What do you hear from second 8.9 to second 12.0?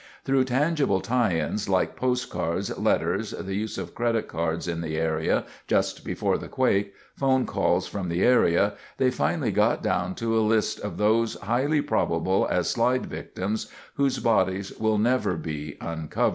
they finally got down to a list of those highly